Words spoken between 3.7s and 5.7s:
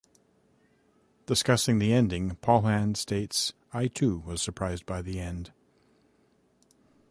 I too was surprised by the end.